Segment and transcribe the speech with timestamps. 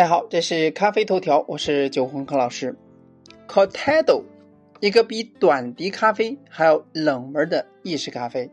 [0.00, 2.74] 大家好，这是咖啡头条，我是九红康老师。
[3.46, 4.22] Cortado，
[4.80, 8.50] 一个比短笛咖啡还要冷门的意式咖啡。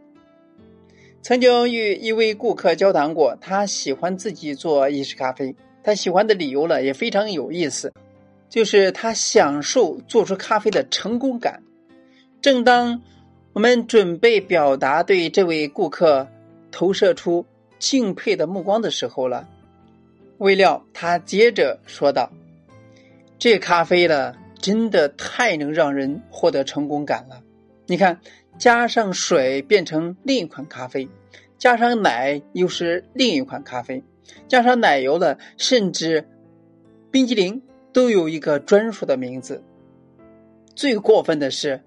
[1.22, 7.94] 曾经与一位顾客交谈过，他喜欢自己做意式咖啡，他喜欢的理由呢也非常有意思，
[8.50, 11.64] 就是他享受做出咖啡的成功感。
[12.42, 13.02] 正当
[13.54, 16.28] 我们准备表达对这位顾客
[16.72, 17.46] 投射出
[17.80, 19.48] 敬佩的目光的时候了。
[20.40, 22.32] 未料他接着说道
[23.40, 27.42] ：“这咖啡呢，真的太能让人获得成功感了。
[27.88, 28.20] 你看，
[28.60, 31.10] 加上水变成另一款咖啡，
[31.58, 34.04] 加上奶又是另一款咖啡，
[34.48, 36.28] 加上奶油了，甚至
[37.10, 37.60] 冰激凌
[37.92, 39.64] 都有一个专属的名字。
[40.76, 41.82] 最过分的是，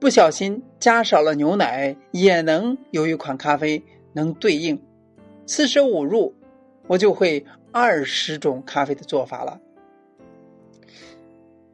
[0.00, 3.80] 不小心加少了牛奶，也能有一款咖啡
[4.12, 4.82] 能对应。
[5.46, 6.34] 四舍五入，
[6.88, 7.46] 我就会。”
[7.78, 9.60] 二十种咖啡的做法了，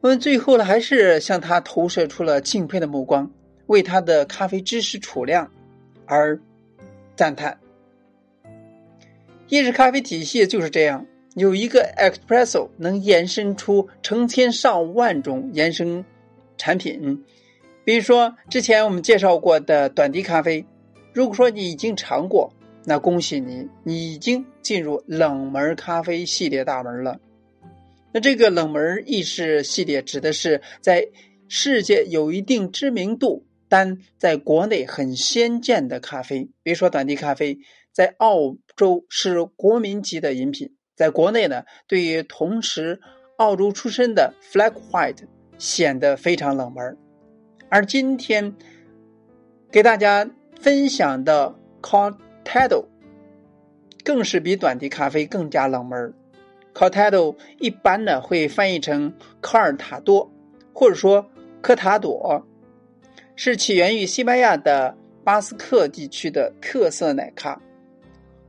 [0.01, 3.31] 我们最后呢，还是向他投射出了敬佩的目光，
[3.67, 5.49] 为他的咖啡知识储量
[6.05, 6.37] 而
[7.15, 7.57] 赞叹。
[9.47, 11.05] 意式咖啡体系就是这样，
[11.35, 16.03] 有一个 espresso 能延伸出成千上万种延伸
[16.57, 17.23] 产品，
[17.85, 20.65] 比如说之前我们介绍过的短笛咖啡，
[21.13, 22.51] 如果说你已经尝过。
[22.85, 27.17] 那恭喜你，你已经进入冷门咖啡系列大门了。
[28.11, 31.07] 那这个冷门意式系列指的是在
[31.47, 36.49] 世界有一定知名度，但在国内很先见的咖啡。
[36.61, 37.57] 比如说短笛咖啡，
[37.93, 42.99] 在澳洲是国民级的饮品，在国内呢，对于同时
[43.37, 45.23] 澳洲出身的 Flag White
[45.57, 46.97] 显得非常冷门。
[47.69, 48.55] 而今天
[49.71, 52.17] 给大家分享的 Call。
[52.43, 52.85] Cortado
[54.03, 56.13] 更是比短笛咖啡更加冷门。
[56.73, 60.29] Cortado 一般呢会翻译成科尔塔多，
[60.73, 61.25] 或者说
[61.61, 62.45] 科塔朵，
[63.35, 67.59] 是起源于西班牙的巴斯克地区的特色奶咖。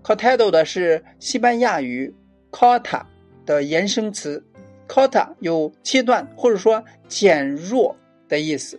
[0.02, 2.14] Cortado 的是西班牙语
[2.50, 3.02] corta
[3.46, 4.44] 的延伸词
[4.88, 7.96] ，corta 有切断或者说减弱
[8.28, 8.78] 的意思。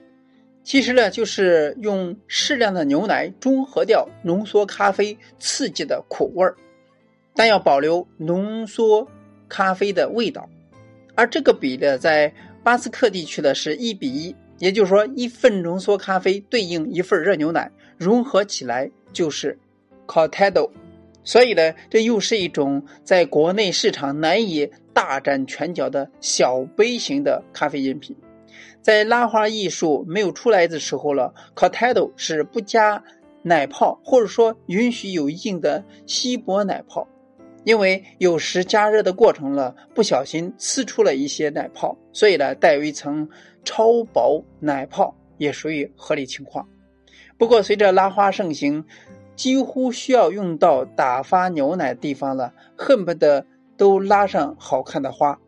[0.66, 6.56] 其实呢，就是用适量的牛奶中和掉浓缩咖啡刺激的苦味儿，
[7.36, 9.08] 但要保留浓缩
[9.48, 10.50] 咖啡的味道。
[11.14, 12.34] 而这个比例在
[12.64, 19.56] 巴斯克地区的是一比一，也就是说，一份浓缩咖啡对应一份热牛奶，融合起来就是
[20.08, 20.72] cortado。
[21.24, 28.16] 所以呢，这又是一种在国内市场难以大展拳脚的小杯型的咖啡饮品。
[28.82, 33.04] 在拉花艺术没有出来的时候了，co-tado 是不加
[33.42, 37.08] 奶泡，或者说允许有一定的稀薄奶泡，
[37.64, 43.28] 因为有时加热的过程了，不小心呲出了一些奶泡，所以呢带有一层
[43.64, 46.68] 超薄奶泡也属于合理情况。
[47.38, 48.86] 不过随着拉花盛行，
[49.36, 53.46] 几乎需要用到打发牛奶的地方了，恨不得
[53.78, 55.40] 都拉上好看的花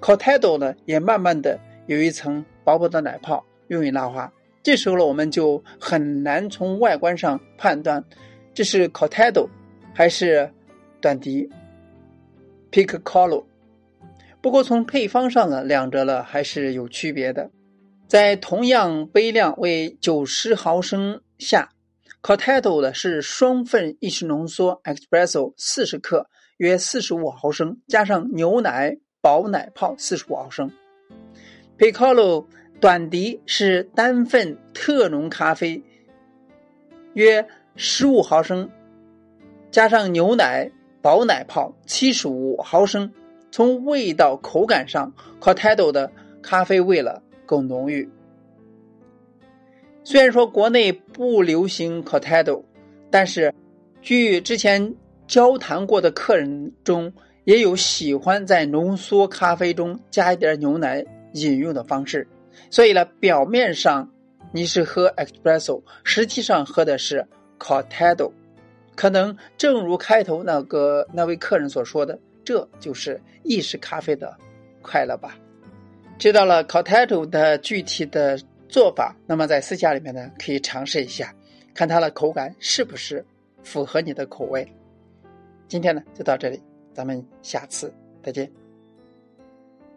[0.00, 2.44] co-tado 呢也慢慢的有一层。
[2.66, 8.04] 薄薄的奶泡用于拉花，这时候呢，我们就很难从外观上判断
[8.52, 9.48] 这是 Cortado
[9.94, 10.50] 还是
[11.00, 11.48] 短笛
[12.72, 13.44] Piccolo。
[14.40, 17.48] 不过从配方上呢，两者呢还是有区别的。
[18.08, 21.68] 在同样杯量为九十毫升下
[22.20, 30.68] ，Cortado 的是双份意式浓缩 Espresso 四十克，约四十五毫升，加上牛奶薄奶泡四十五毫升。
[31.78, 32.46] Piccolo
[32.80, 35.82] 短笛是单份特浓咖啡，
[37.12, 38.70] 约十五毫升，
[39.70, 40.70] 加上牛奶
[41.02, 43.12] 薄奶泡七十五毫升。
[43.50, 46.10] 从味道口感上，Cortado 的
[46.42, 48.08] 咖啡味了更浓郁。
[50.04, 52.62] 虽然说国内不流行 Cortado，
[53.10, 53.54] 但是
[54.02, 54.94] 据之前
[55.26, 57.12] 交谈过的客人中，
[57.44, 61.04] 也有喜欢在浓缩咖啡中加一点牛奶。
[61.36, 62.26] 饮用的方式，
[62.70, 64.10] 所以呢，表面上
[64.52, 67.26] 你是喝 espresso，实际上喝的是
[67.58, 68.30] cortado，
[68.94, 74.36] 可能正如开头那个那位客人所说的，这就是意式咖啡的
[74.82, 75.38] 快乐吧。
[76.18, 81.34] 知道了 cortado 的具体的做法，那么在私下里面呢，可以尝试一下，
[81.74, 83.24] 看它的口感是不是
[83.62, 84.66] 符合你的口味。
[85.68, 86.58] 今天呢，就到这里，
[86.94, 87.92] 咱们下次
[88.22, 88.65] 再见。